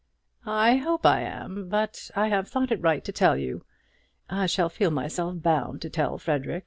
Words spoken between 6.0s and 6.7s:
Frederic.